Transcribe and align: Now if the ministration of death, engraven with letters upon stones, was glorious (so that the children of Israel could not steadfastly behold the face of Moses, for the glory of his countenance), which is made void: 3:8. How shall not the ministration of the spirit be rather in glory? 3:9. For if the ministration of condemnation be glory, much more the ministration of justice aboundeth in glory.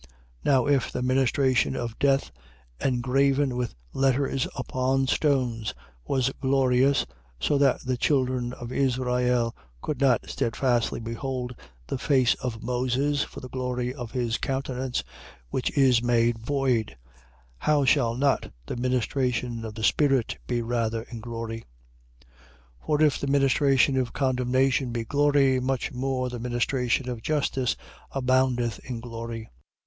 Now 0.43 0.65
if 0.65 0.91
the 0.91 1.03
ministration 1.03 1.75
of 1.75 1.99
death, 1.99 2.31
engraven 2.83 3.55
with 3.55 3.75
letters 3.93 4.47
upon 4.55 5.05
stones, 5.05 5.75
was 6.07 6.31
glorious 6.41 7.05
(so 7.39 7.59
that 7.59 7.81
the 7.81 7.97
children 7.97 8.51
of 8.53 8.71
Israel 8.71 9.55
could 9.79 10.01
not 10.01 10.27
steadfastly 10.27 10.99
behold 10.99 11.53
the 11.85 11.99
face 11.99 12.33
of 12.41 12.63
Moses, 12.63 13.21
for 13.23 13.41
the 13.41 13.49
glory 13.49 13.93
of 13.93 14.09
his 14.09 14.39
countenance), 14.39 15.03
which 15.51 15.69
is 15.77 16.01
made 16.01 16.39
void: 16.39 16.95
3:8. 17.59 17.59
How 17.59 17.85
shall 17.85 18.15
not 18.15 18.51
the 18.65 18.77
ministration 18.77 19.63
of 19.63 19.75
the 19.75 19.83
spirit 19.83 20.35
be 20.47 20.63
rather 20.63 21.03
in 21.11 21.19
glory? 21.19 21.63
3:9. 22.85 22.85
For 22.87 23.01
if 23.03 23.19
the 23.19 23.27
ministration 23.27 23.97
of 23.97 24.13
condemnation 24.13 24.91
be 24.91 25.05
glory, 25.05 25.59
much 25.59 25.91
more 25.93 26.27
the 26.27 26.39
ministration 26.39 27.07
of 27.07 27.21
justice 27.21 27.75
aboundeth 28.09 28.79
in 28.79 28.99
glory. 28.99 29.51